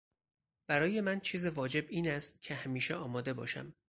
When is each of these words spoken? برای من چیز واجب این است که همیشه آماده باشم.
برای 0.67 1.01
من 1.01 1.19
چیز 1.19 1.45
واجب 1.45 1.85
این 1.89 2.09
است 2.09 2.41
که 2.41 2.55
همیشه 2.55 2.95
آماده 2.95 3.33
باشم. 3.33 3.73